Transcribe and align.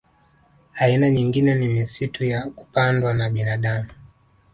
Aina 0.73 1.09
nyingine 1.09 1.55
ni 1.55 1.67
misitu 1.67 2.25
ya 2.25 2.43
kupandwa 2.49 3.13
na 3.13 3.29
binadamu 3.29 3.89